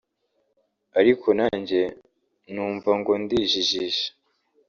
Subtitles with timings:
[0.99, 1.81] Ariko nanjye
[2.53, 4.07] numva ngo ndijijisha